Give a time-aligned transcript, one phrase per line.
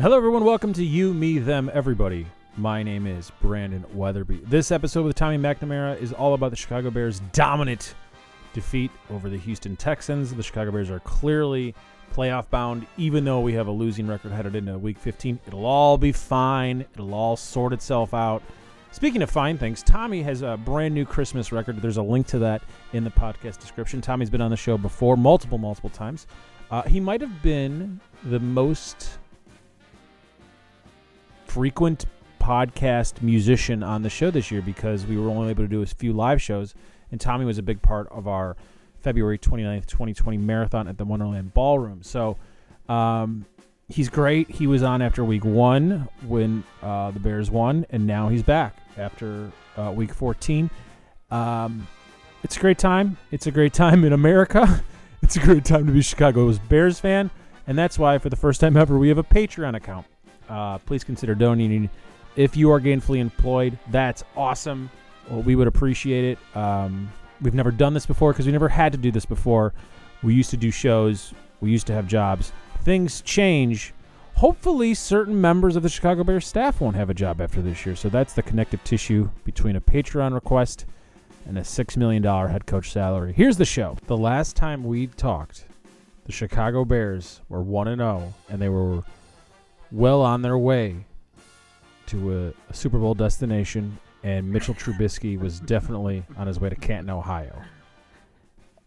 [0.00, 0.44] Hello, everyone.
[0.44, 2.24] Welcome to You, Me, Them, Everybody.
[2.56, 4.42] My name is Brandon Weatherby.
[4.44, 7.96] This episode with Tommy McNamara is all about the Chicago Bears' dominant
[8.52, 10.32] defeat over the Houston Texans.
[10.32, 11.74] The Chicago Bears are clearly
[12.14, 15.40] playoff bound, even though we have a losing record headed into week 15.
[15.48, 18.44] It'll all be fine, it'll all sort itself out.
[18.92, 21.82] Speaking of fine things, Tommy has a brand new Christmas record.
[21.82, 22.62] There's a link to that
[22.92, 24.00] in the podcast description.
[24.00, 26.28] Tommy's been on the show before, multiple, multiple times.
[26.70, 29.18] Uh, he might have been the most
[31.48, 32.06] frequent
[32.40, 35.86] podcast musician on the show this year because we were only able to do a
[35.86, 36.74] few live shows,
[37.10, 38.56] and Tommy was a big part of our
[39.00, 42.02] February 29th, 2020 marathon at the Wonderland Ballroom.
[42.02, 42.36] So
[42.88, 43.46] um,
[43.88, 44.50] he's great.
[44.50, 48.76] He was on after week one when uh, the Bears won, and now he's back
[48.96, 50.70] after uh, week 14.
[51.30, 51.88] Um,
[52.44, 53.16] it's a great time.
[53.30, 54.84] It's a great time in America.
[55.20, 57.30] It's a great time to be Chicago's Bears fan,
[57.66, 60.06] and that's why, for the first time ever, we have a Patreon account.
[60.48, 61.90] Uh, please consider donating
[62.36, 63.78] if you are gainfully employed.
[63.90, 64.90] That's awesome.
[65.28, 66.56] Well, we would appreciate it.
[66.56, 69.74] Um, we've never done this before because we never had to do this before.
[70.22, 71.34] We used to do shows.
[71.60, 72.52] We used to have jobs.
[72.82, 73.92] Things change.
[74.36, 77.96] Hopefully, certain members of the Chicago Bears staff won't have a job after this year.
[77.96, 80.86] So that's the connective tissue between a Patreon request
[81.44, 83.32] and a $6 million head coach salary.
[83.32, 83.96] Here's the show.
[84.06, 85.64] The last time we talked,
[86.24, 89.02] the Chicago Bears were 1 0, and they were
[89.92, 91.04] well on their way
[92.06, 96.76] to a, a Super Bowl destination, and Mitchell Trubisky was definitely on his way to
[96.76, 97.62] Canton, Ohio.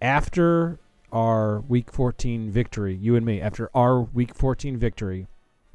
[0.02, 0.80] After
[1.12, 5.28] our Week 14 victory, you and me, after our Week 14 victory,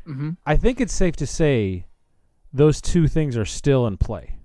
[0.07, 0.31] Mm-hmm.
[0.45, 1.87] I think it's safe to say
[2.53, 4.37] those two things are still in play.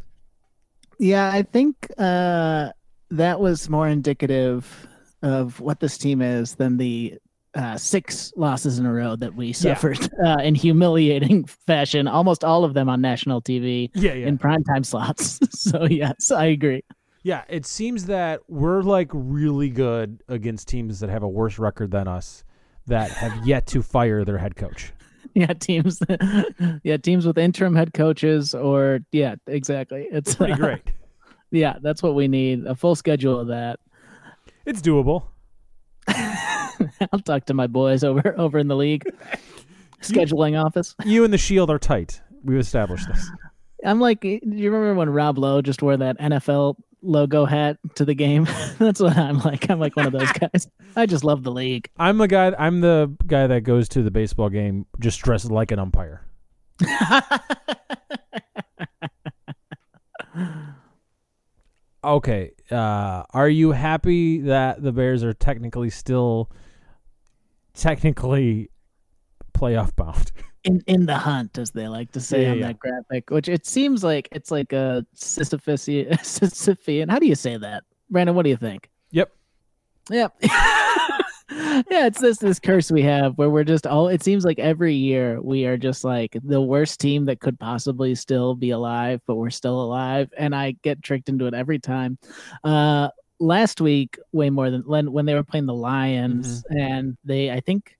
[0.97, 2.71] Yeah, I think uh,
[3.11, 4.87] that was more indicative
[5.21, 7.19] of what this team is than the
[7.53, 9.53] uh, six losses in a row that we Yeah.
[9.53, 12.07] suffered uh, in humiliating fashion.
[12.07, 14.27] Almost all of them on national TV Yeah, yeah.
[14.27, 15.39] in primetime slots.
[15.59, 16.83] so yes, I agree.
[17.23, 21.91] Yeah, it seems that we're like really good against teams that have a worse record
[21.91, 22.43] than us
[22.87, 24.91] that have yet to fire their head coach.
[25.35, 26.01] Yeah, teams.
[26.83, 30.07] yeah, teams with interim head coaches, or yeah, exactly.
[30.11, 30.81] It's Pretty uh, great.
[31.51, 32.65] yeah, that's what we need.
[32.65, 33.79] A full schedule of that.
[34.65, 35.25] It's doable.
[37.11, 39.05] I'll talk to my boys over over in the league
[40.01, 40.95] scheduling office.
[41.05, 42.21] You and the Shield are tight.
[42.43, 43.29] We've established this.
[43.85, 48.05] I'm like, do you remember when Rob Lowe just wore that NFL logo hat to
[48.05, 48.47] the game?
[48.77, 49.69] That's what I'm like.
[49.71, 50.67] I'm like one of those guys.
[50.95, 51.89] I just love the league.
[51.97, 52.53] I'm the guy.
[52.59, 56.21] I'm the guy that goes to the baseball game just dressed like an umpire.
[62.03, 62.51] Okay.
[62.69, 66.49] Uh, are you happy that the Bears are technically still
[67.73, 68.69] technically
[69.53, 70.31] playoff bound?
[70.63, 72.67] in in the hunt, as they like to say Yeah, on yeah.
[72.67, 76.09] that graphic, which it seems like it's like a Sisyphusian.
[76.21, 77.09] Sisyphean.
[77.09, 78.35] How do you say that, Brandon?
[78.35, 78.89] What do you think?
[79.11, 79.31] Yep.
[80.09, 80.35] Yep.
[80.41, 84.07] yeah, it's this this curse we have where we're just all.
[84.07, 88.15] It seems like every year we are just like the worst team that could possibly
[88.15, 92.17] still be alive, but we're still alive, and I get tricked into it every time.
[92.63, 93.09] Uh,
[93.41, 96.77] last week, way more than when when they were playing the Lions, mm-hmm.
[96.77, 97.97] and they, I think,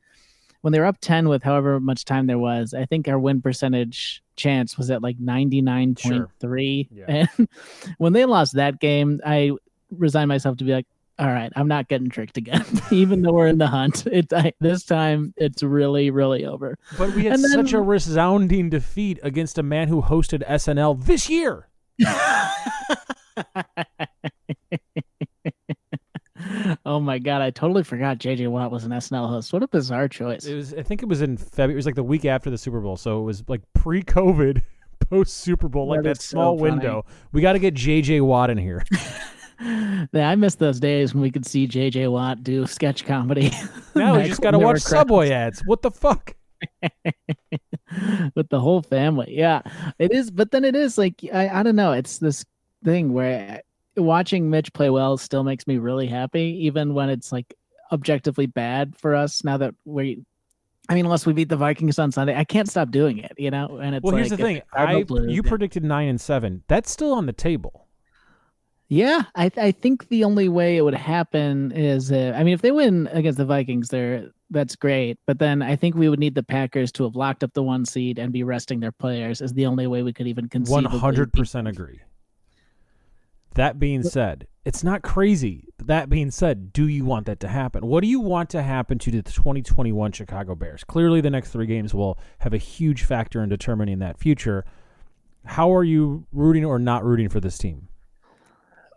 [0.61, 3.41] when they were up ten with however much time there was, I think our win
[3.41, 7.05] percentage chance was at like ninety nine point three, Yeah.
[7.37, 7.49] and
[7.97, 9.51] when they lost that game, I
[9.89, 10.87] resigned myself to be like
[11.19, 12.65] all right, I'm not getting tricked again.
[12.91, 16.79] Even though we're in the hunt, it I, this time it's really, really over.
[16.97, 21.29] But we had then- such a resounding defeat against a man who hosted SNL this
[21.29, 21.67] year.
[26.85, 29.53] oh my god, I totally forgot JJ Watt was an SNL host.
[29.53, 30.45] What a bizarre choice.
[30.45, 30.73] It was.
[30.73, 31.73] I think it was in February.
[31.73, 34.61] It was like the week after the Super Bowl, so it was like pre-COVID,
[35.09, 36.71] post Super Bowl, like That that so small funny.
[36.71, 37.05] window.
[37.31, 38.83] We got to get JJ Watt in here.
[39.63, 43.51] Yeah, I miss those days when we could see JJ Watt do sketch comedy.
[43.95, 45.61] now we just got to watch Subway ads.
[45.67, 46.33] What the fuck?
[48.35, 49.35] with the whole family.
[49.37, 49.61] Yeah,
[49.99, 50.31] it is.
[50.31, 51.91] But then it is like I, I don't know.
[51.91, 52.43] It's this
[52.83, 53.61] thing where
[53.97, 57.53] watching Mitch play well still makes me really happy, even when it's like
[57.91, 59.43] objectively bad for us.
[59.43, 60.23] Now that we,
[60.89, 63.33] I mean, unless we beat the Vikings on Sunday, I can't stop doing it.
[63.37, 63.77] You know.
[63.77, 64.61] And it's Well, here's like the thing.
[64.73, 65.49] I lose, you yeah.
[65.49, 66.63] predicted nine and seven.
[66.67, 67.87] That's still on the table.
[68.87, 72.61] Yeah, I I think the only way it would happen is uh, I mean if
[72.61, 75.17] they win against the Vikings, they're that's great.
[75.25, 77.85] But then I think we would need the Packers to have locked up the one
[77.85, 80.91] seed and be resting their players is the only way we could even conceivably.
[80.91, 82.01] One hundred percent agree.
[83.55, 85.67] That being said, it's not crazy.
[85.79, 87.85] That being said, do you want that to happen?
[87.87, 90.83] What do you want to happen to the 2021 Chicago Bears?
[90.83, 94.63] Clearly, the next three games will have a huge factor in determining that future.
[95.45, 97.87] How are you rooting or not rooting for this team?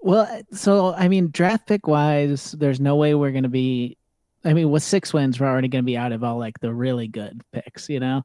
[0.03, 3.97] Well, so I mean, draft pick wise, there's no way we're going to be.
[4.45, 6.75] I mean, with six wins, we're already going to be out of all like the
[6.75, 8.23] really good picks, you know.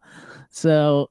[0.50, 1.10] So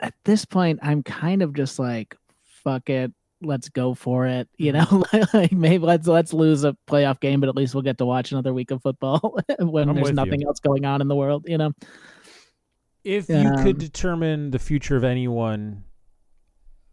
[0.00, 2.16] at this point, I'm kind of just like,
[2.64, 3.12] fuck it,
[3.42, 4.48] let's go for it.
[4.56, 5.04] You know,
[5.34, 8.32] like maybe let's let's lose a playoff game, but at least we'll get to watch
[8.32, 10.46] another week of football when I'm there's nothing you.
[10.46, 11.44] else going on in the world.
[11.48, 11.72] You know.
[13.04, 15.84] If you could Um, determine the future of anyone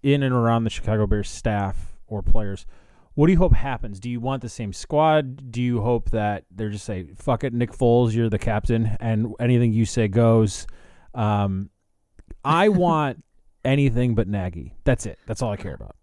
[0.04, 2.66] in and around the Chicago Bears staff or players,
[3.16, 4.00] what do you hope happens?
[4.00, 5.52] Do you want the same squad?
[5.52, 9.34] Do you hope that they're just say, "Fuck it, Nick Foles, you're the captain, and
[9.40, 10.68] anything you say goes"?
[11.14, 11.70] Um,
[12.44, 13.24] I want
[13.66, 14.76] anything but Nagy.
[14.84, 15.18] That's it.
[15.26, 15.96] That's all I care about.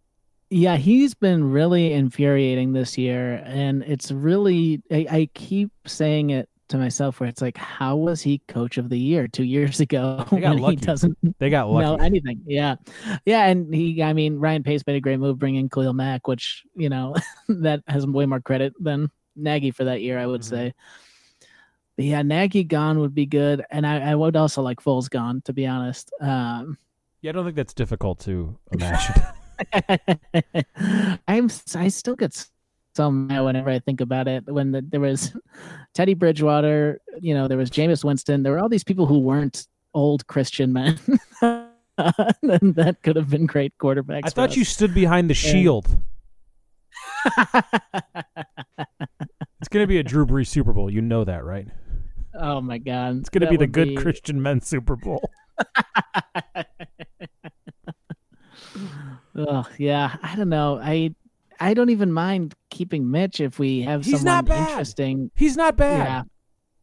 [0.55, 6.47] Yeah, he's been really infuriating this year, and it's really I, I keep saying it
[6.69, 10.27] to myself where it's like, how was he coach of the year two years ago
[10.31, 10.77] They got when lucky.
[10.77, 11.89] he doesn't They got lucky.
[11.89, 12.43] know anything?
[12.47, 12.77] Yeah,
[13.25, 16.65] yeah, and he, I mean, Ryan Pace made a great move bringing Khalil Mack, which
[16.77, 17.15] you know
[17.49, 20.49] that has way more credit than Nagy for that year, I would Mhm.
[20.51, 20.75] say.
[21.97, 25.41] But yeah, Nagy gone would be good, and I, I would also like Foles gone,
[25.47, 26.13] to be honest.
[26.21, 26.77] Um,
[27.23, 29.23] yeah, I don't think that's difficult to imagine.
[31.29, 32.47] I'm I still get
[32.95, 34.45] so mad whenever I think about it.
[34.47, 35.33] When the, there was
[35.95, 38.43] Teddy Bridgewater, you know, there was Jameis Winston.
[38.43, 40.99] There were all these people who weren't old Christian men.
[41.43, 44.23] and that could have been great quarterbacks.
[44.25, 45.89] I thought you stood behind the shield.
[49.63, 50.91] It's going to be a Drew Brees Super Bowl.
[50.91, 51.69] You know that, right?
[52.35, 55.23] oh my god, It's going to be the good Christian men Super Bowl.
[59.37, 60.79] Oh yeah, I don't know.
[60.83, 61.15] I
[61.61, 64.69] I don't even mind keeping Mitch if we have He's someone not bad.
[64.71, 66.27] interesting He's not bad.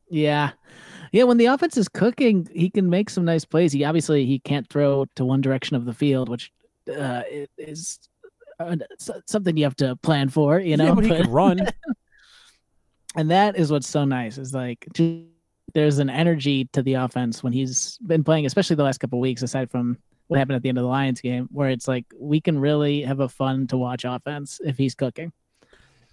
[0.09, 0.51] Yeah.
[0.51, 0.51] Yeah.
[1.11, 3.73] Yeah, when the offense is cooking, he can make some nice plays.
[3.73, 6.51] He obviously he can't throw to one direction of the field, which
[6.87, 7.23] uh,
[7.57, 7.99] is
[8.59, 8.75] uh,
[9.25, 10.85] something you have to plan for, you know.
[10.85, 11.59] yeah, but he but- can run.
[13.15, 14.87] and that is what's so nice is like
[15.73, 19.21] there's an energy to the offense when he's been playing, especially the last couple of
[19.21, 19.97] weeks, aside from
[20.29, 23.01] what happened at the end of the Lions game, where it's like we can really
[23.01, 25.33] have a fun to watch offense if he's cooking.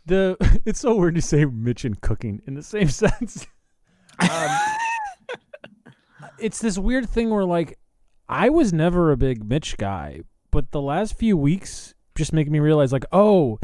[0.06, 3.46] The it's so weird to say Mitch and cooking in the same sense.
[4.18, 4.58] Um,
[6.38, 7.78] it's this weird thing where like
[8.26, 12.58] I was never a big Mitch guy, but the last few weeks just make me
[12.58, 13.58] realize like, oh,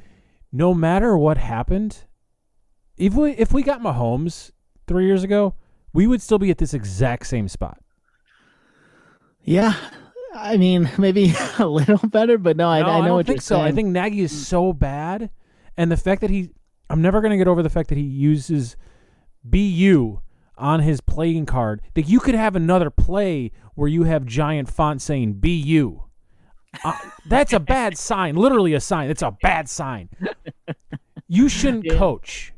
[0.53, 2.05] no matter what happened,
[2.99, 4.51] if we if we got Mahomes
[4.87, 5.55] three years ago,
[5.95, 7.79] we would still be at this exact same spot.
[9.43, 9.75] Yeah.
[10.35, 13.37] I mean, maybe a little better, but no, I, No, I know don't what think
[13.39, 13.61] you're so.
[13.61, 15.31] I think Nagy is so bad,
[15.77, 16.51] and the fact that he,
[16.91, 18.77] I'm never gonna get over the fact that he uses
[19.45, 20.21] "bu"
[20.59, 21.81] on his playing card.
[21.95, 26.03] That you could have another play where you have giant font saying "bu."
[26.85, 26.93] Uh,
[27.29, 28.37] that's a bad sign.
[28.37, 29.11] Literally a sign.
[29.11, 30.09] It's a bad sign.
[31.29, 31.97] You shouldn't Yeah.
[31.97, 32.53] coach.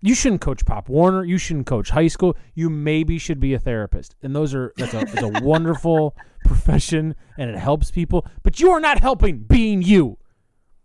[0.00, 1.24] You shouldn't coach Pop Warner.
[1.24, 2.36] You shouldn't coach high school.
[2.54, 4.16] You maybe should be a therapist.
[4.22, 8.26] And those are that's a, it's a wonderful profession and it helps people.
[8.42, 10.18] But you are not helping being you.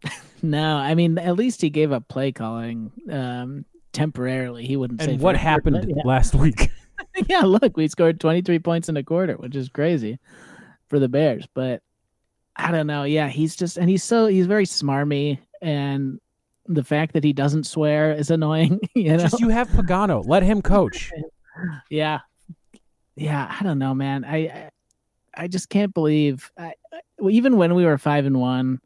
[0.41, 4.65] No, I mean, at least he gave up play calling um, temporarily.
[4.65, 6.01] He wouldn't say And what happened but yeah.
[6.06, 6.71] last week?
[7.27, 10.19] yeah, look, we scored 23 points in a quarter, which is crazy
[10.87, 11.47] for the Bears.
[11.54, 11.81] But
[12.56, 13.04] I don't know.
[13.04, 15.39] Yeah, he's just, and he's so, he's very smarmy.
[15.61, 16.19] And
[16.68, 19.18] the fact that he doesn't swear is annoying, you know?
[19.18, 20.23] Just you have Pagano.
[20.25, 21.11] Let him coach.
[21.89, 22.19] yeah.
[23.16, 23.54] Yeah.
[23.59, 24.23] I don't know, man.
[24.23, 24.69] I, I,
[25.36, 28.80] I just can't believe, I, I- even when we were five and one,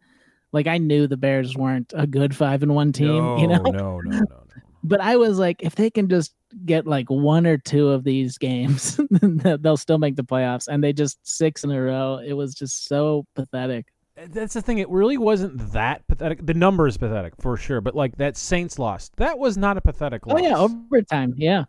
[0.51, 3.61] like I knew the Bears weren't a good five and one team, you know?
[3.63, 4.43] no, no, no, no.
[4.83, 6.33] but I was like, if they can just
[6.65, 10.67] get like one or two of these games, they'll still make the playoffs.
[10.67, 12.19] And they just six in a row.
[12.23, 13.85] It was just so pathetic.
[14.17, 14.77] Eh, that's the thing.
[14.79, 16.45] It really wasn't that pathetic.
[16.45, 19.81] The number is pathetic for sure, but like that Saints lost, that was not a
[19.81, 20.39] pathetic loss.
[20.39, 21.33] Oh yeah, overtime.
[21.37, 21.65] Yeah,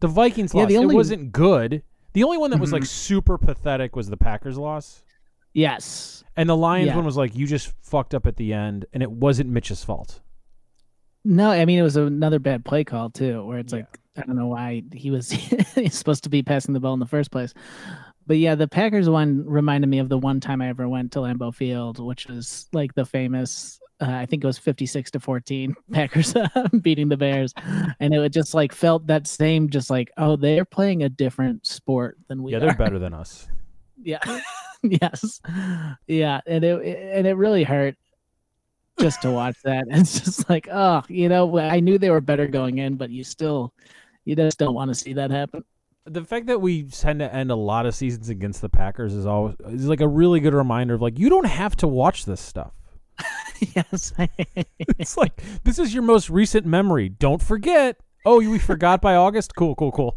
[0.00, 0.68] the Vikings Yeah, lost.
[0.70, 1.82] the only- It wasn't good.
[2.16, 2.86] The only one that was like Mhm.
[2.86, 5.02] super pathetic was the Packers loss,
[5.52, 6.96] yes, and the Lions Yeah.
[6.96, 10.22] one was like you just fucked up at the end, and it wasn't Mitch's fault.
[11.26, 11.50] no.
[11.50, 13.80] I mean, it was another bad play call too, where it's Yeah.
[13.80, 15.26] like I don't know why he was
[15.92, 17.52] supposed to be passing the ball in the first place.
[18.26, 21.18] But yeah, the Packers one reminded me of the one time I ever went to
[21.18, 23.78] Lambeau Field, which was like the famous.
[24.00, 26.34] Uh, I think it was fifty-six to fourteen, Packers
[26.82, 27.54] beating the Bears,
[28.00, 32.18] and it just like felt that same, just like oh, they're playing a different sport
[32.28, 33.48] than we yeah, they're better than us.
[34.02, 34.40] Yeah,
[34.82, 35.40] yes,
[36.06, 36.80] yeah, and it
[37.16, 37.96] and it really hurt.
[38.98, 39.84] just to watch that.
[39.90, 43.10] And it's just like, oh, you know, I knew they were better going in, but
[43.10, 43.72] you still,
[44.24, 45.64] you just don't want to see that happen.
[46.06, 49.26] The fact that we tend to end a lot of seasons against the Packers is
[49.26, 52.40] always is like a really good reminder of like you don't have to watch this
[52.40, 52.72] stuff.
[53.74, 54.12] yes.
[54.98, 57.08] it's like this is your most recent memory.
[57.08, 57.98] Don't forget.
[58.24, 59.54] Oh, we forgot by August.
[59.54, 60.14] Cool, cool, cool.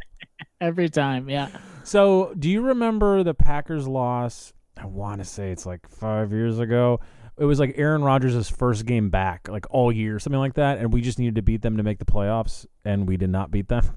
[0.61, 1.49] Every time, yeah.
[1.83, 4.53] So, do you remember the Packers loss?
[4.77, 6.99] I want to say it's like five years ago.
[7.37, 10.91] It was like Aaron Rodgers' first game back, like all year, something like that, and
[10.91, 13.69] we just needed to beat them to make the playoffs, and we did not beat
[13.69, 13.95] them.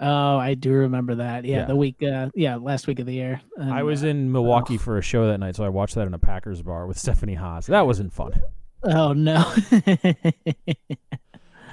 [0.00, 1.44] Oh, I do remember that.
[1.44, 1.64] Yeah, Yeah.
[1.66, 3.40] the week, uh, yeah, last week of the year.
[3.56, 6.06] And, I was uh, in Milwaukee for a show that night, so I watched that
[6.06, 7.66] in a Packers bar with Stephanie Haas.
[7.66, 8.40] That wasn't fun.
[8.84, 9.44] oh no.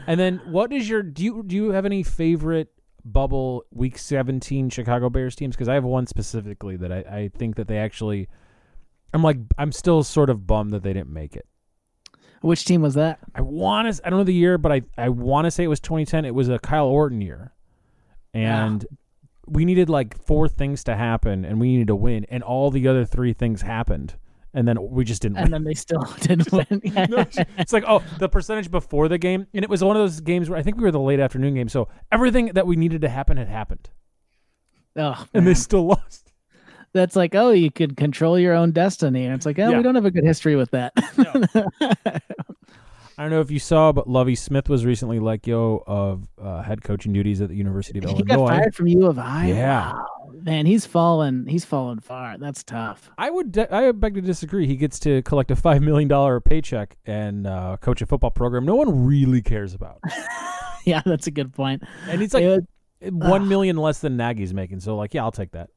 [0.08, 2.70] And then, what is your do you do you have any favorite
[3.04, 5.54] bubble Week 17 Chicago Bears teams?
[5.56, 8.30] Because I have one specifically that I, I think that they actually.
[9.14, 11.46] I'm like I'm still sort of bummed that they didn't make it.
[12.42, 13.20] Which team was that?
[13.36, 15.68] I want to I don't know the year, but I I want to say it
[15.68, 16.24] was 2010.
[16.24, 17.52] It was a Kyle Orton year,
[18.34, 18.86] and
[19.46, 22.88] we needed like four things to happen, and we needed to win, and all the
[22.88, 24.16] other three things happened,
[24.54, 25.46] and then we just didn't win.
[25.46, 26.82] And then they still didn't win.
[27.10, 30.20] No, it's- like oh the percentage before the game and it was one of those
[30.22, 33.02] games where i think we were the late afternoon game so everything that we needed
[33.02, 33.90] to happen had happened
[34.96, 36.32] oh, and they still lost
[36.94, 39.26] that's like, oh, you could control your own destiny.
[39.26, 39.78] And it's like, oh, Yeah.
[39.78, 40.94] we don't have a good history with that.
[43.18, 46.62] i don't know if you saw but Lovie Smith was recently let go of uh,
[46.62, 49.48] head coaching duties at the university of he got illinois fired from U of I.
[49.48, 49.92] Yeah.
[49.94, 50.06] Wow.
[50.44, 51.48] Man, he's fallen.
[51.48, 52.38] He's fallen far.
[52.38, 53.10] That's tough.
[53.18, 56.40] i would de- i beg to disagree he gets to collect a five million dollar
[56.40, 60.00] paycheck and uh, coach a football program no one really cares about
[60.86, 61.84] yeah, that's a good point.
[62.10, 65.52] and it's like It- one million less than nagy's making so like yeah i'll take
[65.52, 65.70] that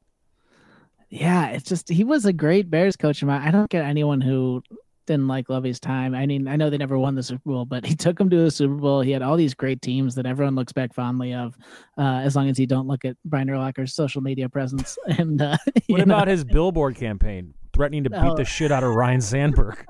[1.13, 3.21] yeah, it's just he was a great Bears coach.
[3.21, 4.63] I don't get anyone who
[5.11, 6.15] didn't like Lovie's time.
[6.15, 8.37] I mean, I know they never won the Super Bowl, but he took them to
[8.37, 9.01] the Super Bowl.
[9.01, 11.55] He had all these great teams that everyone looks back fondly of,
[11.97, 14.97] uh, as long as you don't look at Brian Urlacher's social media presence.
[15.17, 18.35] And uh, what know- about his billboard campaign threatening to beat Oh.
[18.35, 19.85] the shit out of Ryne Sandberg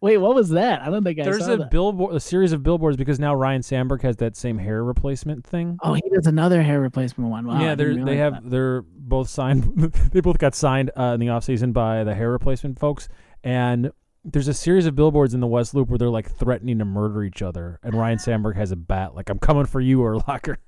[0.00, 0.82] wait, what was that?
[0.82, 1.70] I don't think I There's a that.
[1.70, 5.78] billboard, a series of billboards because now Ryne Sandberg has that same hair replacement thing.
[5.82, 7.46] Oh, he does another hair replacement one.
[7.46, 9.62] Wow, yeah, they're, they realize have they're both signed.
[10.12, 13.08] they both got signed uh, in the offseason by the hair replacement folks,
[13.42, 13.90] and
[14.24, 17.22] there's a series of billboards in the West Loop where they're like threatening to murder
[17.22, 20.58] each other, and Ryne Sandberg has a bat like "I'm coming for you" or Locker.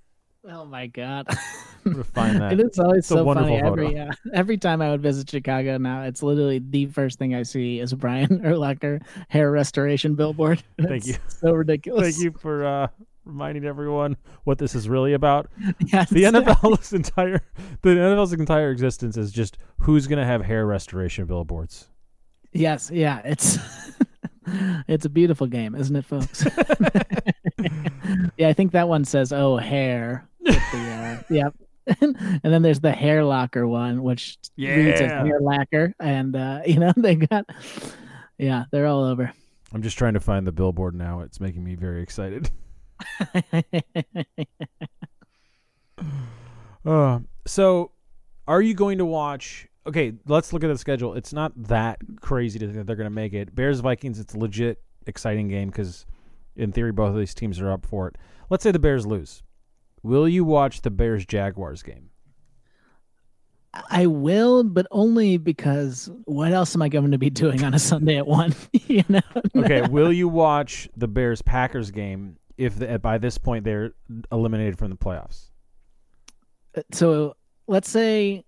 [0.49, 1.27] Oh my god.
[2.15, 2.53] find that.
[2.53, 3.57] It is always It's so funny.
[3.57, 7.43] Every uh, every time I would visit Chicago now, it's literally the first thing I
[7.43, 10.63] see is Brian Urlacher hair restoration billboard.
[10.79, 11.17] Thank It's you.
[11.29, 12.03] So ridiculous.
[12.03, 12.89] Thank you for uh,
[13.25, 15.49] reminding everyone what this is really about.
[15.93, 16.11] Yes.
[16.11, 17.43] The NFL's entire
[17.83, 21.89] the NFL's entire existence is just who's gonna have hair restoration billboards.
[22.57, 22.91] Yes.
[22.93, 23.21] Yeah.
[23.25, 23.59] It's
[24.89, 26.45] it's a beautiful game, isn't it, folks?
[28.37, 31.55] yeah, I think that one says "Oh, hair." the, uh, yep.
[32.01, 35.25] and then there's the hair locker one, which reads as Yeah.
[35.25, 37.47] hair lacquer, and uh, you know they got,
[38.39, 39.33] yeah, they're all over.
[39.73, 41.21] I'm just trying to find the billboard now.
[41.21, 42.51] It's making me very excited.
[46.85, 47.91] Uh, so,
[48.47, 49.67] are you going to watch?
[49.87, 51.15] Okay, let's look at the schedule.
[51.15, 53.55] It's not that crazy to think that they're going to make it.
[53.55, 54.19] Bears Vikings.
[54.19, 56.07] It's a legit exciting game because,
[56.57, 58.17] in theory, both of these teams are up for it.
[58.51, 59.43] Let's say the Bears lose.
[60.03, 62.11] Will you watch the Bears Jaguars game?
[63.91, 67.79] I will, but only because what else am I going to be doing on a
[67.79, 68.55] Sunday at one?
[68.73, 69.21] you know.
[69.55, 73.93] Okay, will you watch the Bears Packers game if the, by this point they're
[74.33, 75.51] eliminated from the playoffs?
[76.77, 78.45] Uh, so let's say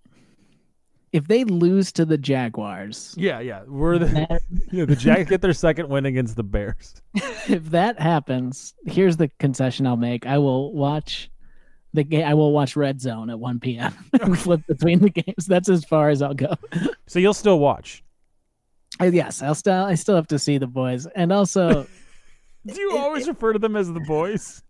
[1.11, 3.63] if they lose to the Jaguars, Yeah, yeah.
[3.67, 7.01] We're the that- yeah, the Jags get their second win against the Bears.
[7.47, 10.25] if that happens, here's the concession I'll make.
[10.25, 11.29] I will watch
[11.93, 12.25] the game.
[12.27, 13.93] I will watch Red Zone at 1 p.m.
[14.21, 15.45] and flip between the games.
[15.47, 16.53] That's as far as I'll go.
[17.07, 18.03] So you'll still watch.
[19.01, 19.85] Uh, yes, I'll still.
[19.85, 21.87] I still have to see the boys, and also,
[22.67, 24.61] Do you always refer to them as the boys?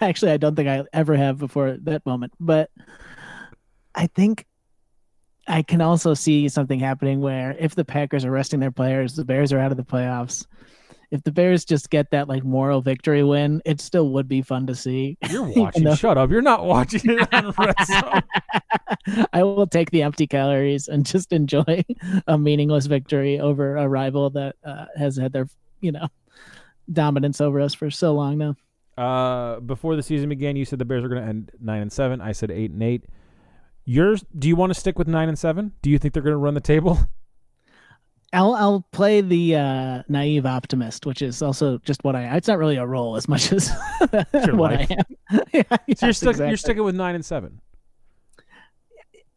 [0.00, 2.32] actually, I don't think I ever have before that moment.
[2.38, 2.70] But
[3.94, 4.46] I think
[5.48, 9.24] I can also see something happening where if the Packers are resting their players, the
[9.24, 10.46] Bears are out of the playoffs.
[11.12, 14.66] If the Bears just get that like moral victory win, it still would be fun
[14.66, 15.16] to see.
[15.30, 15.84] You're watching.
[15.84, 16.30] though- Shut up.
[16.30, 18.22] You're not watching it on
[19.32, 21.84] I will take the empty calories and just enjoy
[22.26, 25.48] a meaningless victory over a rival that uh, has had their,
[25.80, 26.08] you know,
[26.92, 28.56] dominance over us for so long now.
[28.98, 31.92] Uh, before the season began, you said the Bears were going to end nine and
[31.92, 32.20] seven.
[32.20, 33.04] I said eight and eight.
[33.86, 34.24] Yours?
[34.36, 35.72] Do you want to stick with nine and seven?
[35.80, 36.98] Do you think they're going to run the table?
[38.32, 42.36] I'll I'll play the uh, naive optimist, which is also just what I.
[42.36, 43.70] It's not really a role as much as
[44.10, 44.90] what life.
[44.90, 44.96] I
[45.30, 45.40] am.
[45.54, 45.62] yeah,
[45.94, 46.30] So you're stuck.
[46.30, 46.48] exactly.
[46.48, 47.60] You're sticking with nine and seven.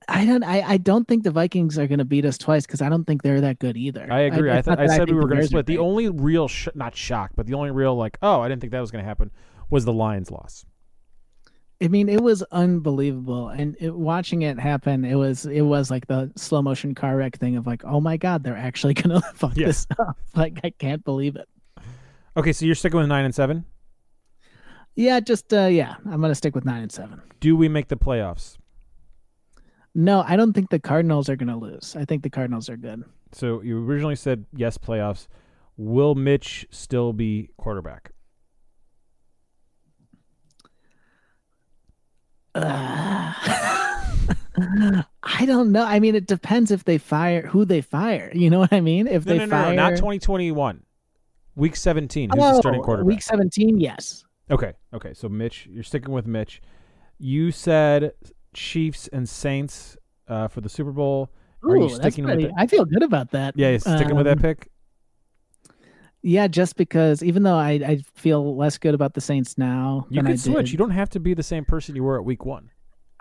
[0.10, 0.44] I don't.
[0.44, 3.06] I, I don't think the Vikings are going to beat us twice because I don't
[3.06, 4.12] think they're that good either.
[4.12, 4.52] I agree.
[4.52, 5.68] I, thought not I said we were going to split.
[5.68, 8.72] The only real, sh- not shock, but the only real like, oh, I didn't think
[8.72, 9.30] that was going to happen,
[9.70, 10.66] was the Lions loss.
[11.82, 16.08] I mean, it was unbelievable, and it, watching it happen, it was it was like
[16.08, 19.56] the slow motion car wreck thing of like, oh my god, they're actually gonna fuck
[19.56, 19.68] Yeah.
[19.68, 20.18] this up.
[20.36, 21.48] Like, I can't believe it.
[22.36, 23.66] Okay, so you're sticking with nine and seven.
[24.96, 27.22] Yeah, just uh, yeah, I'm gonna stick with nine and seven.
[27.40, 28.58] Do we make the playoffs?
[29.96, 31.96] No, I don't think the Cardinals are gonna lose.
[31.98, 33.04] I think the Cardinals are good.
[33.32, 35.28] So you originally said yes, playoffs.
[35.78, 38.12] Will Mitch still be quarterback?
[42.56, 43.34] Uh,
[45.24, 45.84] I don't know.
[45.84, 48.32] I mean, it depends if they fire who they fire.
[48.34, 49.08] You know what I mean?
[49.08, 50.84] If No, they no, no, fire no, not 2021.
[51.56, 52.30] Week 17.
[52.30, 53.08] Who's the starting Oh, quarterback?
[53.08, 54.24] Week 17, yes.
[54.50, 55.14] Okay, okay.
[55.14, 56.62] So Mitch, you're sticking with Mitch.
[57.20, 58.14] You said
[58.54, 61.30] Chiefs and Saints uh, for the Super Bowl.
[61.64, 62.52] Are you Ooh, sticking with it?
[62.58, 63.54] I feel good about that.
[63.58, 64.70] Yeah, sticking with that Um, pick.
[66.22, 70.18] Yeah, just because even though I, I feel less good about the Saints now You
[70.18, 70.66] than can I switch.
[70.66, 72.72] did, You don't have to be the same person you were at week one.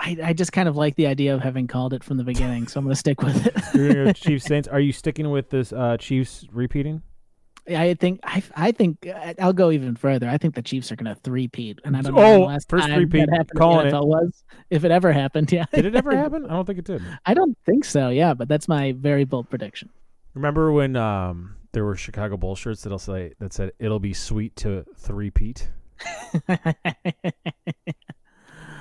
[0.00, 2.68] I, I just kind of like the idea of having called it from the beginning,
[2.68, 3.54] so I'm going to stick with it.
[3.74, 4.68] You're Chiefs Saints.
[4.68, 7.02] Are you sticking with this uh, Chiefs repeating?
[7.68, 10.26] I think I I think uh, I'll go even further.
[10.28, 12.68] I think the Chiefs are going to three-peat, and I don't know Oh, the last
[12.70, 13.26] first time three-peat.
[13.26, 15.52] that happened in Calling NFL was if it ever happened.
[15.52, 16.46] Yeah, Did it ever happen?
[16.46, 17.02] I don't think it did.
[17.26, 18.08] I don't think so.
[18.08, 19.90] Yeah, but that's my very bold prediction.
[20.32, 24.56] Remember when um, there were Chicago Bull shirts that'll say that said "It'll be sweet
[24.56, 25.68] to three Pete."
[26.48, 26.74] I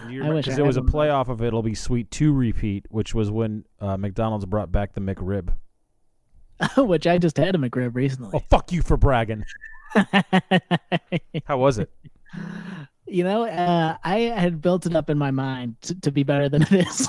[0.08, 2.34] wish I because it was a had one of playoff of "It'll be sweet to
[2.34, 5.54] repeat," which was when uh, McDonald's brought back the McRib.
[6.76, 8.32] Which I just had a McRib recently.
[8.34, 9.46] Oh, fuck you for bragging.
[11.46, 11.92] How was it?
[13.06, 16.50] You know, uh, I had built it up in my mind to, to be better
[16.50, 17.08] than it is.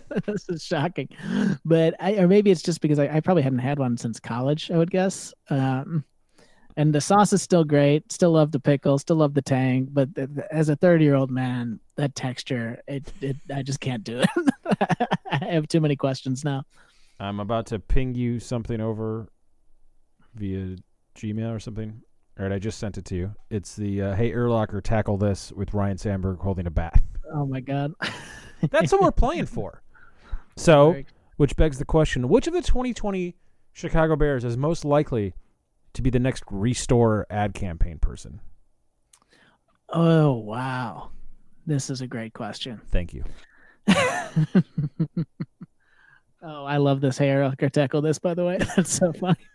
[0.26, 1.08] this is shocking,
[1.64, 4.70] but I, or maybe it's just because I, I probably hadn't had one since college.
[4.70, 5.32] I would guess.
[5.50, 6.04] Um,
[6.76, 8.10] and the sauce is still great.
[8.10, 8.98] Still love the pickle.
[8.98, 9.88] Still love the tang.
[9.90, 14.20] But th- th- as a thirty-year-old man, that texture, it, it, I just can't do
[14.20, 14.28] it.
[15.30, 16.64] I have too many questions now.
[17.20, 19.28] I'm about to ping you something over
[20.34, 20.76] via
[21.16, 22.02] Gmail or something.
[22.38, 23.34] All right, I just sent it to you.
[23.50, 27.00] It's the uh, "Hey Urlacher, tackle this" with Ryne Sandberg holding a bat.
[27.34, 27.92] Oh my god.
[28.70, 29.82] That's what we're playing for.
[30.56, 31.02] So,
[31.36, 33.36] which begs the question: Which of the 2020
[33.72, 35.34] Chicago Bears is most likely
[35.94, 38.40] to be the next restore ad campaign person?
[39.88, 41.10] Oh wow,
[41.66, 42.80] this is a great question.
[42.88, 43.24] Thank you.
[46.42, 47.44] oh, I love this hair.
[47.44, 48.58] I'll tackle this, by the way.
[48.76, 49.46] That's so funny.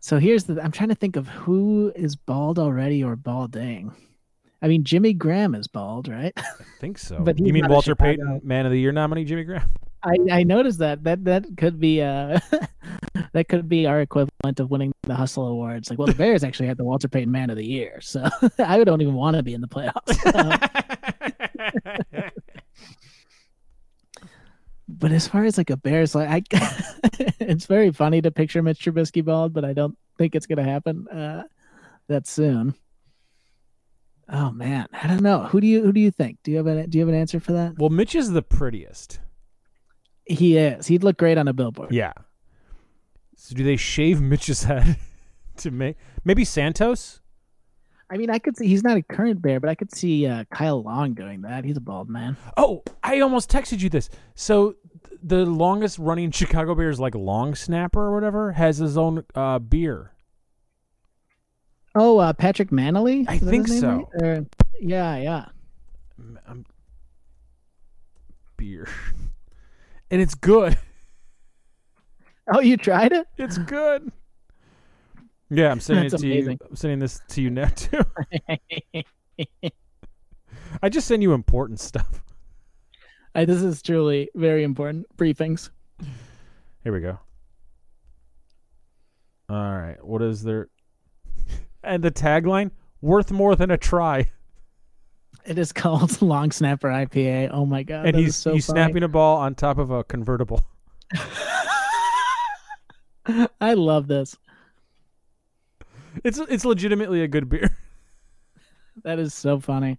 [0.00, 3.92] so here's the I'm trying to think of who is bald already or balding.
[4.64, 6.32] I mean, Jimmy Graham is bald, right?
[6.38, 6.42] I
[6.80, 7.18] think so.
[7.24, 9.68] But you mean Walter Payton, Man of the Year nominee, Jimmy Graham?
[10.02, 11.04] I, I noticed that.
[11.04, 12.40] That that could be uh
[13.34, 15.90] that could be our equivalent of winning the Hustle Awards.
[15.90, 18.26] Like, well, the Bears actually had the Walter Payton Man of the Year, so
[18.58, 20.34] I don't even want to be in the playoffs.
[20.34, 20.58] Um,
[24.86, 26.84] But as far as like a Bears, like I,
[27.40, 31.08] it's very funny to picture Mitch Trubisky bald, but I don't think it's gonna happen
[31.08, 31.44] uh,
[32.08, 32.74] that soon.
[34.28, 35.44] Oh man, I don't know.
[35.44, 36.38] Who do you who do you think?
[36.42, 37.78] Do you have an do you have an answer for that?
[37.78, 39.20] well, Mitch is the prettiest.
[40.24, 40.86] He is.
[40.86, 41.92] He'd look great on a billboard.
[41.92, 42.14] Yeah.
[43.36, 44.96] So do they shave Mitch's head
[45.58, 47.20] to make maybe Santos?
[48.10, 50.44] I mean, I could see he's not a current Bear, but I could see uh,
[50.50, 51.64] Kyle Long doing that.
[51.64, 52.36] He's a bald man.
[52.56, 54.08] Oh, I almost texted you this.
[54.34, 54.76] So
[55.08, 59.58] th- the longest running Chicago Bears like long snapper or whatever has his own uh,
[59.58, 60.12] beer.
[61.94, 63.24] Oh, uh, Patrick Mannelly.
[63.28, 64.08] I think so.
[64.20, 64.22] right?
[64.22, 64.46] Or-
[64.80, 65.46] yeah, yeah.
[66.18, 66.66] M- um,
[68.56, 68.88] beer.
[70.10, 70.78] And it's good.
[72.52, 73.26] Oh, you tried it?
[73.38, 74.12] It's good.
[75.48, 76.52] Yeah, I'm sending That's it to amazing.
[76.60, 76.66] you.
[76.68, 78.02] I'm sending this to you now too.
[80.82, 82.22] I just send you important stuff.
[83.34, 85.70] I, this is truly very important briefings.
[86.82, 87.18] Here we go.
[89.48, 89.96] All right.
[90.04, 90.68] What is there?
[91.84, 92.70] And the tagline:
[93.00, 94.30] "Worth more than a try."
[95.44, 97.50] It is called Long Snapper IPA.
[97.52, 98.06] Oh my god!
[98.06, 98.78] and he's so he's funny.
[98.78, 100.64] snapping a ball on top of a convertible.
[103.60, 104.36] I love this.
[106.22, 107.76] It's it's legitimately a good beer.
[109.02, 109.98] That is so funny.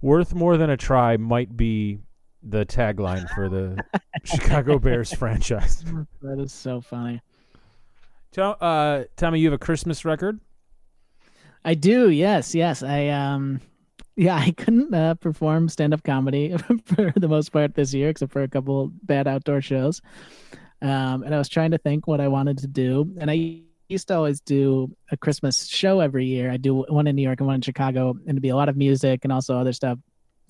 [0.00, 1.98] Worth more than a try might be
[2.40, 3.82] the tagline for the
[4.22, 5.84] Chicago Bears franchise.
[6.22, 7.20] That is so funny.
[8.32, 10.40] Tell, uh, Tommy, you have a Christmas record.
[11.64, 12.10] I do.
[12.10, 12.82] Yes, yes.
[12.82, 13.60] I um,
[14.16, 18.32] yeah, I couldn't uh, perform stand up comedy for the most part this year, except
[18.32, 20.00] for a couple bad outdoor shows.
[20.80, 24.08] Um, and I was trying to think what I wanted to do, and I used
[24.08, 26.50] to always do a Christmas show every year.
[26.50, 28.68] I do one in New York and one in Chicago, and it'd be a lot
[28.68, 29.98] of music and also other stuff.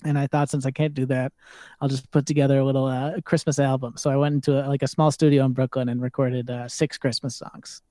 [0.05, 1.31] And I thought since I can't do that,
[1.81, 3.93] I'll just put together a little uh, Christmas album.
[3.97, 6.97] So I went into a, like a small studio in Brooklyn and recorded uh, six
[6.97, 7.81] Christmas songs.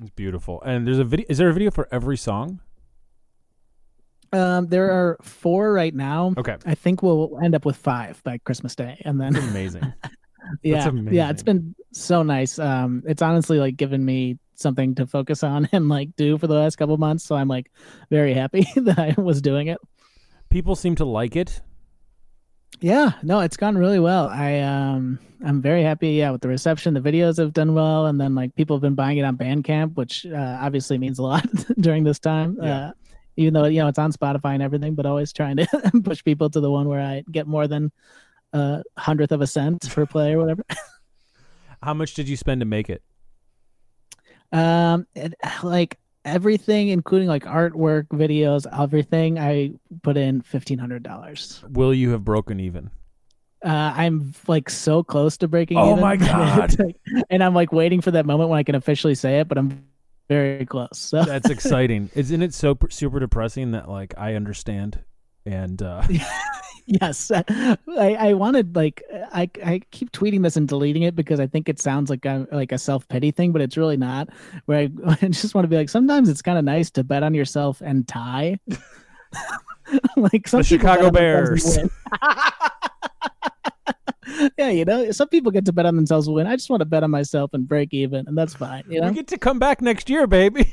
[0.00, 0.62] It's beautiful.
[0.62, 1.26] And there's a video.
[1.28, 2.60] Is there a video for every song?
[4.32, 6.34] Um, there are four right now.
[6.36, 9.94] Okay, I think we'll end up with five by Christmas Day, and then That's amazing.
[10.62, 11.14] yeah, amazing.
[11.14, 12.58] yeah, it's been so nice.
[12.58, 16.54] Um, it's honestly like given me something to focus on and like do for the
[16.54, 17.24] last couple months.
[17.24, 17.70] So I'm like
[18.10, 19.78] very happy that I was doing it.
[20.56, 21.60] People seem to like it.
[22.80, 24.26] Yeah, no, it's gone really well.
[24.28, 26.94] I um I'm very happy, yeah, with the reception.
[26.94, 29.96] The videos have done well, and then like people have been buying it on Bandcamp,
[29.96, 31.46] which uh, obviously means a lot
[31.80, 32.56] during this time.
[32.58, 32.86] Yeah.
[32.86, 32.90] Uh,
[33.36, 35.66] even though you know it's on Spotify and everything, but always trying to
[36.02, 37.92] push people to the one where I get more than
[38.54, 40.64] a hundredth of a cent per play or whatever.
[41.82, 43.02] How much did you spend to make it?
[44.52, 51.64] Um, it, like everything, including like artwork, videos, everything, I put in fifteen hundred dollars.
[51.70, 52.90] Will you have broken even?
[53.64, 55.78] Uh, I'm like so close to breaking.
[55.78, 56.00] Oh even.
[56.00, 56.78] my God.
[56.78, 56.96] Like-
[57.30, 59.84] and I'm like waiting for that moment when I can officially say it, but I'm
[60.28, 60.98] very close.
[60.98, 62.10] So That's exciting.
[62.14, 65.00] Isn't it so super, super depressing that like I understand
[65.46, 66.02] and uh
[66.86, 71.46] yes, I I wanted like I I keep tweeting this and deleting it because I
[71.46, 74.28] think it sounds like I'm like a self pity thing, but it's really not.
[74.66, 74.90] Where I,
[75.22, 77.80] I just want to be like sometimes it's kind of nice to bet on yourself
[77.80, 78.58] and tie.
[80.16, 81.90] like some The Chicago bet on themselves and
[84.40, 84.50] win.
[84.58, 86.46] yeah, you know, some people get to bet on themselves and win.
[86.46, 88.84] I just want to bet on myself and break even, and that's fine.
[88.88, 90.72] You know, we get to come back next year, baby.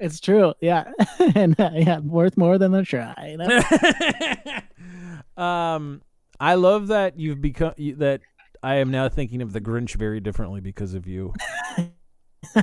[0.00, 0.54] It's true.
[0.60, 0.90] Yeah,
[1.34, 3.14] and uh, yeah, worth more than a try.
[3.30, 3.36] You
[5.36, 5.42] know?
[5.42, 6.02] um
[6.40, 8.20] I love that you've become you- that
[8.62, 11.32] I am now thinking of the Grinch very differently because of you.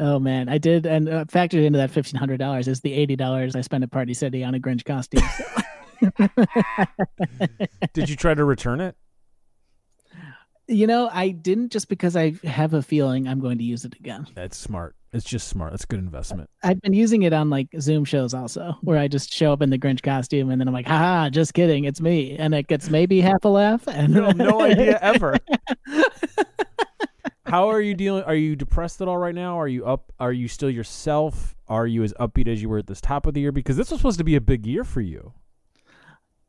[0.00, 3.16] oh man, I did, and uh, factored into that fifteen hundred dollars is the eighty
[3.16, 5.22] dollars I spent at Party City on a Grinch costume.
[7.94, 8.96] Did you try to return it?
[10.68, 13.94] You know, I didn't just because I have a feeling I'm going to use it
[13.94, 14.26] again.
[14.34, 14.96] That's smart.
[15.12, 15.70] It's just smart.
[15.72, 16.50] That's a good investment.
[16.62, 19.70] I've been using it on like Zoom shows also, where I just show up in
[19.70, 22.90] the Grinch costume and then I'm like, haha, just kidding, it's me, and it gets
[22.90, 23.86] maybe half a laugh.
[23.88, 25.36] And No, no idea ever.
[27.46, 28.24] How are you dealing?
[28.24, 29.58] Are you depressed at all right now?
[29.60, 30.12] Are you up?
[30.18, 31.54] Are you still yourself?
[31.68, 33.52] Are you as upbeat as you were at this top of the year?
[33.52, 35.32] Because this was supposed to be a big year for you.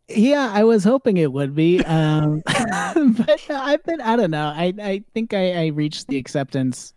[0.10, 1.84] Yeah, I was hoping it would be.
[1.84, 4.54] Um, but I've been, I don't know.
[4.56, 6.94] I, I think I, I reached the acceptance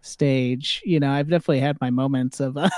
[0.00, 0.80] stage.
[0.84, 2.70] You know, I've definitely had my moments of, uh,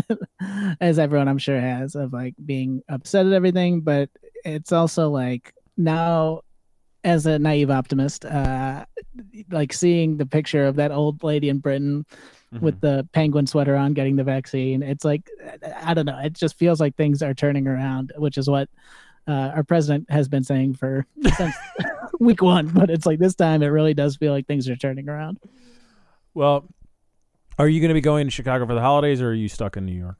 [0.80, 3.80] as everyone I'm sure has, of like being upset at everything.
[3.80, 4.10] But
[4.44, 6.42] it's also like now,
[7.02, 8.84] as a naive optimist, uh,
[9.50, 12.06] like seeing the picture of that old lady in Britain
[12.60, 14.82] with the penguin sweater on getting the vaccine.
[14.82, 15.28] It's like
[15.76, 16.18] I don't know.
[16.18, 18.68] It just feels like things are turning around, which is what
[19.26, 21.06] uh, our president has been saying for
[21.36, 21.54] since
[22.20, 22.68] week one.
[22.68, 25.38] But it's like this time, it really does feel like things are turning around.
[26.34, 26.66] Well,
[27.58, 29.76] are you going to be going to Chicago for the holidays, or are you stuck
[29.76, 30.16] in New York?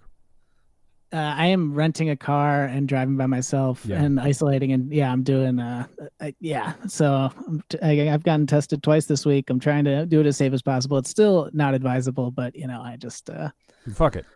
[1.12, 4.02] Uh, I am renting a car and driving by myself Yeah.
[4.02, 5.60] and isolating, and yeah, I'm doing.
[5.60, 5.86] Uh,
[6.20, 9.48] uh, yeah, so I'm t- I, I've gotten tested twice this week.
[9.48, 10.98] I'm trying to do it as safe as possible.
[10.98, 13.50] It's still not advisable, but you know, I just, uh,
[13.92, 14.26] Fuck it.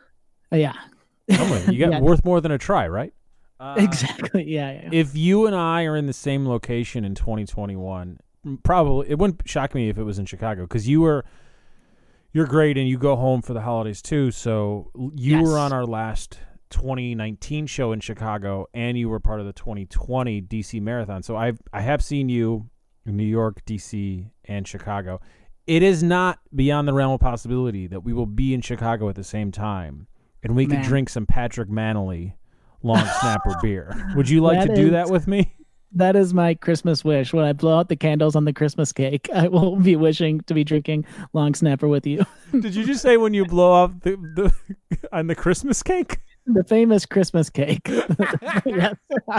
[0.52, 0.74] yeah,
[1.32, 2.00] Come on, you got Yeah.
[2.00, 3.12] worth more than a try, right?
[3.60, 4.88] Uh, exactly, yeah, yeah.
[4.92, 8.18] If you and I are in the same location in 2021,
[8.62, 11.24] probably it wouldn't shock me if it was in Chicago because you were
[12.32, 14.30] you're great and you go home for the holidays too.
[14.30, 15.46] So you Yes.
[15.46, 16.38] were on our last
[16.70, 21.22] 2019 show in Chicago and you were part of the 2020 DC Marathon.
[21.22, 22.68] So I've I have seen you
[23.06, 25.20] in New York, DC, and Chicago.
[25.66, 29.16] It is not beyond the realm of possibility that we will be in Chicago at
[29.16, 30.06] the same time
[30.42, 32.34] and we could drink some Patrick Mannelly
[32.82, 34.12] long snapper beer.
[34.16, 35.54] Would you like That to do is- that with me?
[35.92, 37.32] That is my Christmas wish.
[37.32, 40.52] When I blow out the candles on the Christmas cake, I will be wishing to
[40.52, 42.26] be drinking long snapper with you.
[42.52, 44.52] Did you just say when you blow off the, the
[45.12, 46.18] on the Christmas cake?
[46.44, 47.88] The famous Christmas cake.
[48.66, 48.96] yes.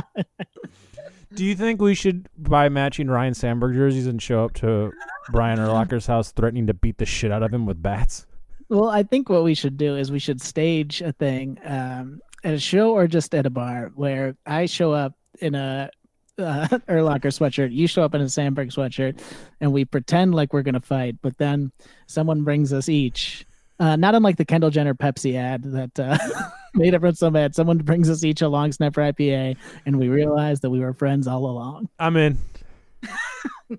[1.36, 4.92] Do you think we should buy matching Ryne Sandberg jerseys and show up to
[5.32, 8.26] Brian Urlacher's house threatening to beat the shit out of him with bats?
[8.70, 12.54] Well, I think what we should do is we should stage a thing um, at
[12.54, 15.90] a show or just at a bar where I show up in a
[16.40, 17.74] uh, Urlacher sweatshirt.
[17.74, 19.20] You show up in a Sandberg sweatshirt,
[19.60, 21.18] and we pretend like we're gonna fight.
[21.22, 21.72] But then
[22.08, 23.46] someone brings us each,
[23.80, 26.18] uh, not unlike the Kendall Jenner Pepsi ad that uh,
[26.74, 27.56] made everyone so mad.
[27.56, 31.28] Someone brings us each a long snapper IPA, and we realize that we were friends
[31.28, 31.90] all along.
[32.00, 32.38] I'm in.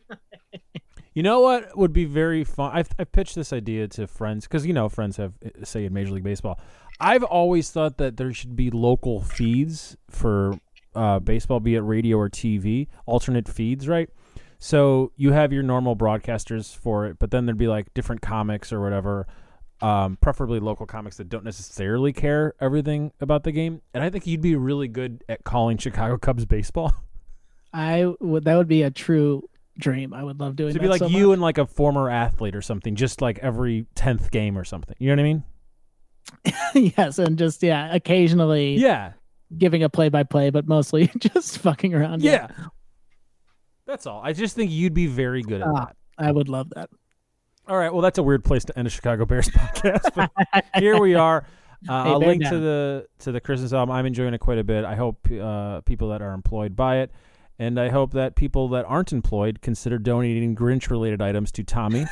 [1.15, 2.71] you know what would be very fun?
[2.73, 5.93] I've, I've pitched this idea to friends because you know friends have uh, say in
[5.93, 6.59] Major League Baseball.
[7.01, 10.59] I've always thought that there should be local feeds for
[10.95, 14.09] uh, baseball, be it radio or TV, alternate feeds, right?
[14.59, 18.73] So you have your normal broadcasters for it, but then there'd be like different comics
[18.73, 19.27] or whatever,
[19.81, 23.81] um, preferably local comics that don't necessarily care everything about the game.
[23.95, 26.93] And I think you'd be really good at calling Chicago Cubs baseball.
[27.73, 28.45] I would.
[28.45, 30.13] That would be a true dream.
[30.15, 30.73] I would love doing.
[30.73, 31.35] to that be like so you much.
[31.35, 34.97] and like a former athlete or something, just like every tenth game or something.
[34.99, 36.93] You know what I mean?
[36.97, 39.13] yes, and just yeah, occasionally Yeah,
[39.57, 42.23] giving a play by play, but mostly just fucking around.
[42.23, 42.49] yeah.
[43.87, 44.21] That's all.
[44.23, 45.73] I just think you'd be very good at Ah.
[45.87, 45.97] that.
[46.19, 46.91] I would love that.
[47.67, 47.93] All right.
[47.93, 50.31] Well, that's a weird place to end a Chicago Bears podcast, but
[50.77, 51.45] here we are.
[51.89, 53.95] Uh, Hey, I'll link to the to the Christmas album.
[53.95, 54.85] I'm enjoying it quite a bit.
[54.85, 57.11] I hope uh, people that are employed buy it,
[57.61, 62.07] and I hope that people that aren't employed consider donating Grinch related items to Tommy.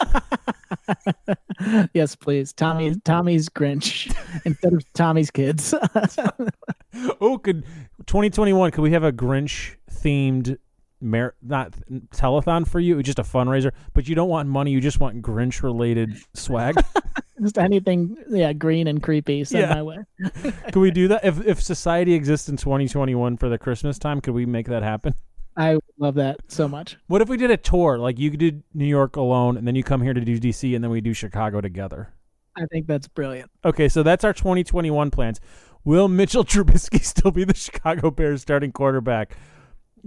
[1.92, 2.52] yes, please.
[2.52, 5.74] Tommy um, Tommy's Grinch instead of Tommy's kids.
[7.20, 7.64] oh, could
[8.06, 8.70] 2021?
[8.70, 10.56] Could we have a Grinch themed?
[11.02, 11.74] Mer- not
[12.10, 14.70] telethon for you, just a fundraiser, but you don't want money.
[14.70, 16.76] You just want Grinch related swag.
[17.42, 19.74] just anything yeah, green and creepy send Yeah.
[19.74, 19.98] my way.
[20.72, 21.24] Could we do that?
[21.24, 25.14] If if society exists in 2021 for the Christmas time, could we make that happen?
[25.56, 26.96] I love that so much.
[27.08, 27.98] What if we did a tour?
[27.98, 30.82] Like you did New York alone, and then you come here to do DC, and
[30.82, 32.14] then we do Chicago together.
[32.56, 33.50] I think that's brilliant.
[33.64, 35.40] Okay, so that's our 2021 plans.
[35.84, 39.36] Will Mitchell Trubisky still be the Chicago Bears starting quarterback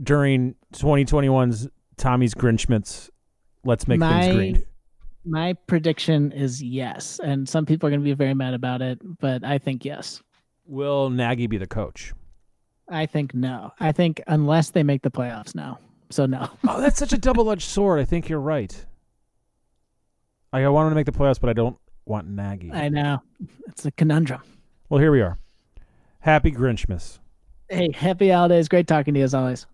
[0.02, 3.10] during 2021's Tommy's Grinchmas?
[3.64, 4.64] Let's make My- things green.
[5.28, 7.20] My prediction is yes.
[7.24, 10.22] And some people are going to be very mad about it, but I think yes.
[10.68, 12.14] Will Nagy be the coach?
[12.90, 13.72] I think no.
[13.80, 15.80] I think unless they make the playoffs now.
[16.12, 16.48] So no.
[16.68, 18.00] Oh, that's such a double-edged sword.
[18.00, 18.86] I think you're right.
[20.54, 22.72] I want him to make the playoffs, but I don't want Nagy.
[22.72, 23.22] I know.
[23.68, 24.42] It's a conundrum.
[24.90, 25.40] Well, here we are.
[26.20, 27.18] Happy Grinchmas.
[27.70, 28.68] Hey, happy holidays.
[28.70, 29.66] Great talking to you as always.